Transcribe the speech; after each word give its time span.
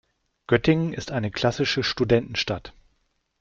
Göttingen 0.47 0.93
ist 0.93 1.11
eine 1.11 1.29
klassische 1.29 1.83
Studentenstadt. 1.83 2.73